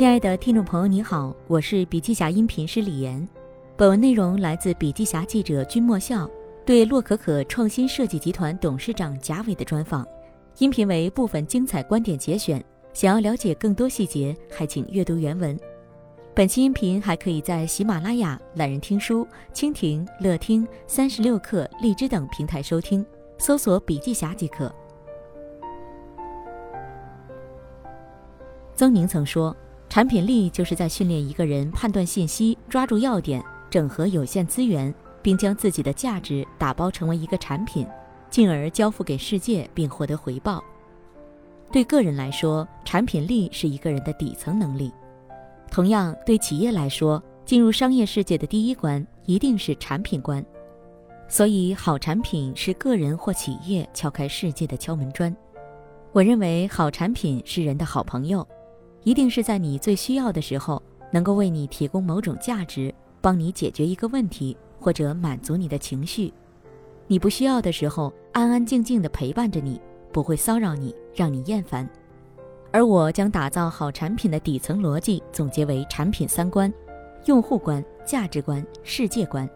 [0.00, 3.28] 亲爱的听众朋友，你好，我是笔记侠音频师李岩。
[3.76, 6.26] 本文内容来自笔记侠记者君莫笑
[6.64, 10.08] 对洛可可创新设计集团董事长贾伟的专访，
[10.56, 12.64] 音频为部分精彩观点节选。
[12.94, 15.54] 想要了解更多细节，还请阅读原文。
[16.34, 23.04] 本期音频还可以在喜马拉雅、懒人听书、蜻蜓、乐听、三十六课、荔枝等平台收听，
[23.36, 24.74] 搜索“笔记侠”即可。
[28.74, 29.54] 曾宁曾说。
[29.90, 37.84] 产品力就是在训练一个人判断信息、抓住要点、整合有限资源，并将自己的价值打包成为一个产品，
[38.30, 40.62] 进而交付给世界并获得回报。
[41.72, 44.92] 对个人来说，产品力是一个人的底层能力；
[45.72, 50.44] 同样，对企业来说，进入商业世界的第一关一定是产品关。
[51.26, 55.36] 所以，好产品是个人或企业敲开世界的敲门砖。
[56.12, 58.46] 我认为，好产品是人的好朋友。
[59.02, 66.32] 一定是在你最需要的时候，能够为你提供某种价值，帮你解决一个问题，或者满足你的情绪。
[67.06, 69.80] 你不需要的时候，安安静静地陪伴着你，
[70.12, 71.88] 不会骚扰你，让你厌烦。
[72.72, 76.72] 而我将打造好产品的底层逻辑总结为产品三观：
[77.24, 79.48] 用户观、价值观、世界观。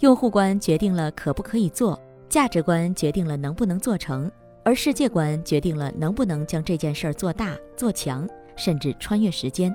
[0.00, 4.30] 用户观决定了可不可以做，价值观决定了能不能做成。
[4.62, 9.74] 而世界观决定了能不能将这件事儿做大做强，甚至穿越时间。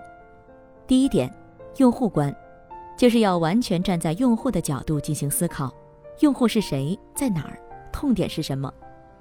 [0.88, 1.34] 第一点，
[1.78, 2.36] 用户观，
[2.98, 5.74] 就是要完全站在用户的角度进行思考：
[6.20, 7.60] 用户是谁，在哪儿，
[7.92, 8.74] 痛点是什么？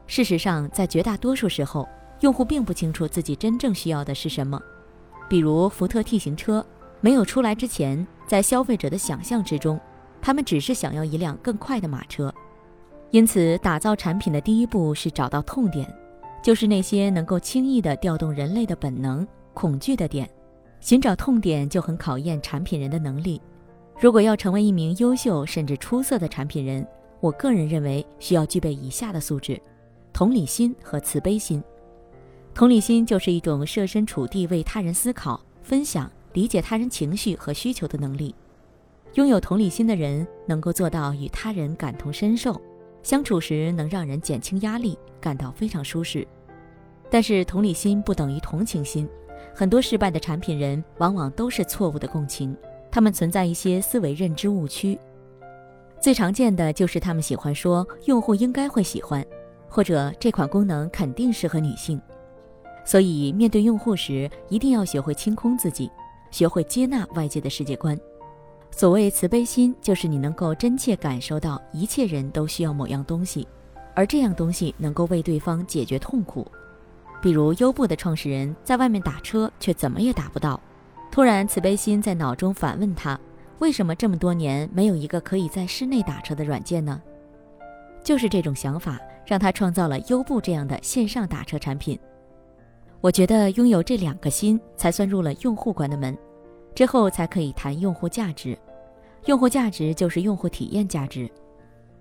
[0.07, 1.87] 事实上，在绝大多数时候，
[2.21, 4.61] 用户并不清楚自己真正需要的是什么。
[5.29, 6.65] 比如福特 T 型车
[7.03, 9.79] 没有出来之前，在消费者的想象之中，
[10.23, 12.33] 他们只是想要一辆更快的马车。
[13.11, 15.87] 因此，打造产品的第一步是找到痛点，
[16.43, 19.27] 就是那些能够轻易地调动人类的本能、
[19.59, 20.31] 恐惧的点。
[20.79, 23.43] 寻找痛点就很考验产品人的能力。
[23.99, 26.87] 如果要成为一名优秀甚至出色的产品人，
[27.19, 29.61] 我个人认为需要具备以下的素质：
[30.13, 31.61] 同理心和慈悲心。
[32.55, 38.33] 同理心就是一种设身处地为他人思考、分享、理解他人情绪和需求的能力。
[39.15, 42.61] 拥有同理心的人能够做到与他人感同身受。
[43.03, 46.25] 相处时能让人减轻压力，感到非常舒适。
[47.11, 49.09] 但是同理心不等于同情心，
[49.59, 52.57] 很多失败的产品人往往都是错误的共情，
[52.93, 54.97] 他们存在一些思维认知误区。
[56.01, 59.27] 最常见的就是他们喜欢说用户应该会喜欢，
[59.69, 62.01] 或者这款功能肯定适合女性。
[62.85, 65.91] 所以面对用户时，一定要学会清空自己，
[66.31, 67.99] 学会接纳外界的世界观。
[68.71, 73.45] 所谓慈悲心，就是你能够真切感受到一切人都需要某样东西，
[73.93, 76.47] 而这样东西能够为对方解决痛苦。
[77.21, 80.61] 比如优步的创始人在外面打车，却怎么也打不到。
[81.11, 83.19] 突然，慈悲心在脑中反问他：
[83.59, 87.01] 为什么这么多年没有一个可以在室内打车的软件呢？
[88.05, 91.99] 就是这种想法，让他创造了优步这样的线上打车产品。
[93.01, 96.17] 我觉得拥有这两个心，才算入了用户关的门。
[96.75, 98.57] 之后才可以谈用户价值，
[99.25, 101.29] 用户价值就是用户体验价值。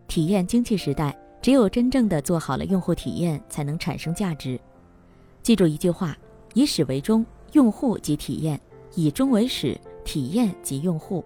[0.08, 4.60] 体验经济时代，只有真正的做好了用户体验，才能产生价值。
[5.48, 6.14] 记住一句话：
[6.56, 8.60] 以始为终，用户即体验；
[8.96, 11.24] 以终为始，体验即用户。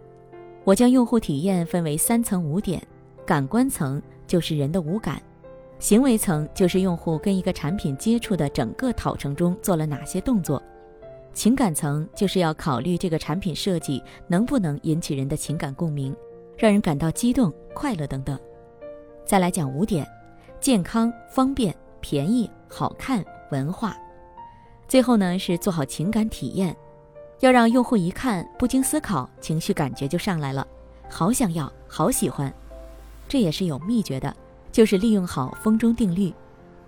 [0.63, 2.79] 我将用户体验分为三层五点：
[3.25, 5.19] 感官层就是人的五感，
[5.79, 10.61] 行为层就是用户跟一个产品接触的整个讨程中做了哪些动作。
[11.33, 16.15] 情感层就是要考虑这个产品设计能不能引起人的情感共鸣，
[16.55, 18.39] 让人感到激动、快乐等等。
[19.25, 20.07] 再来讲五点：
[20.59, 23.97] 健康、方便、便宜、好看、文化。
[24.91, 26.75] 最后呢是做好情感体验，
[27.39, 30.67] 要让用户一看不经思考，情绪感觉就上来了，
[31.09, 32.53] 好想要，好喜欢。
[33.25, 34.35] 这也是有秘诀的，
[34.69, 36.33] 就是利用好风中定律。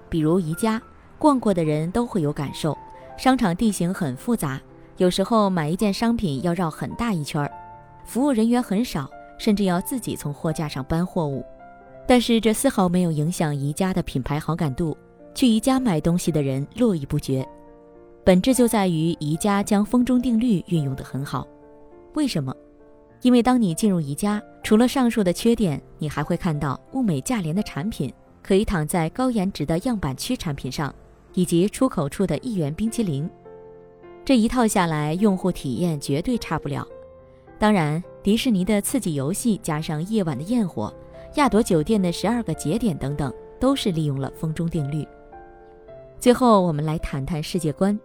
[0.10, 0.82] 比如宜家，
[1.18, 2.78] 逛过的人都会有感受。
[3.18, 4.60] 商场地形很复杂，
[4.98, 7.50] 有时候买一件商品要绕很大一圈儿，
[8.04, 9.10] 服务人员很少，
[9.40, 11.42] 甚至要自己从货架上搬货物。
[12.06, 14.98] 但是这丝毫没有影响宜家的品牌好感度，
[15.34, 17.48] 去宜家买东西的人络绎不绝。
[18.24, 21.48] 本质就在于宜家将风中定律运用得很好。
[22.14, 22.56] 为什么？
[23.22, 30.94] 因为当你进入宜家，除了上述的缺点，你还会看到物美价廉的产品，可以躺在高颜值的样板区产品上。
[31.36, 33.28] 以及出口处的一元冰淇淋，
[34.24, 36.88] 这一套下来，用户体验绝对差不了。
[37.58, 40.94] 当然，迪士尼的刺激游戏加上夜晚的焰火，
[41.38, 45.04] 亚朵酒店的十二个节点等等，都是利用了风中定律。
[46.20, 48.00] 最后，我们来谈谈世界观。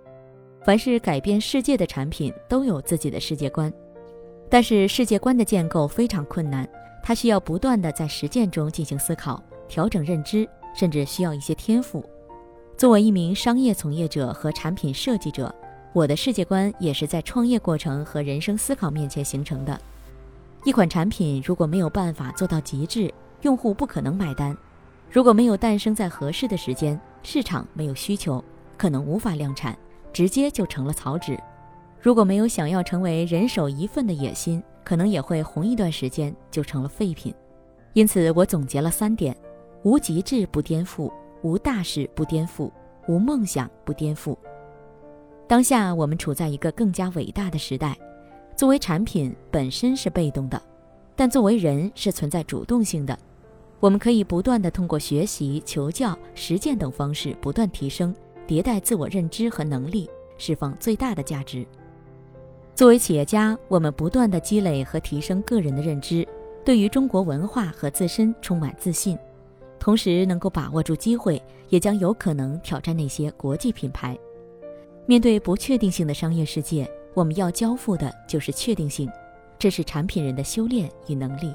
[0.64, 3.72] 凡是改变世界的产品都有自己的世界观，
[4.50, 6.68] 但是世界观的建构非常困难，
[7.02, 12.04] 它需要不断的在实践中进行思考、调整认知，甚至需要一些天赋。
[12.76, 15.52] 作为一名商业从业者和产品设计者，
[15.92, 19.80] 我的世界观也是在创业过程和人生思考面前形成的。
[20.64, 23.12] 一款产品如果没有办法做到极致，
[23.42, 24.54] 用户不可能买单；
[25.10, 28.44] 如果没有诞生在合适的时间，市场没有需求，
[28.76, 29.76] 可能无法量产。
[30.12, 31.38] 直接就成了草纸。
[32.00, 37.34] 如果没有想要成为人手一份的野心，可能也会红一段时间就成了废品。
[37.92, 39.36] 因此，我总结了三点：
[39.82, 41.12] 无极致不颠覆，
[41.42, 42.70] 无大事不颠覆，
[43.06, 44.36] 无梦想不颠覆。
[45.46, 47.96] 当下我们处在一个更加伟大的时代。
[48.54, 50.60] 作为产品本身是被动的，
[51.14, 53.18] 但作为人是存在主动性的。
[53.80, 58.14] 我们可以不断的通过学习、求教、实践等方式不断提升。
[58.48, 60.08] 迭代自我认知和能力，
[60.38, 61.66] 释放最大的价值。
[62.74, 66.26] 作为企业家，我们不断的积累和提升个人的认知，
[66.64, 69.18] 对于中国文化和自身充满自信，
[69.78, 74.18] 同时能够把握住机会，也将有可能挑战那些国际品牌。
[75.04, 79.10] 面对不确定性的商业世界，我们要交付的就是确定性，
[79.58, 81.54] 这是产品人的修炼与能力。